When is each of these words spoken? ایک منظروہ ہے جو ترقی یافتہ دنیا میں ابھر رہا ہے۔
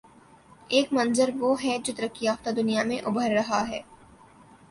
ایک 0.67 0.93
منظروہ 0.93 1.55
ہے 1.63 1.77
جو 1.83 1.93
ترقی 1.97 2.25
یافتہ 2.25 2.49
دنیا 2.49 2.83
میں 2.83 2.97
ابھر 3.05 3.31
رہا 3.31 3.67
ہے۔ 3.69 3.81